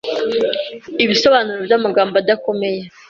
[1.03, 2.81] Ibisobanuro byamagambo adakomeye